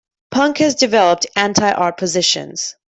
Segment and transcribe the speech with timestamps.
[0.31, 2.75] Punk has developed anti-art positions.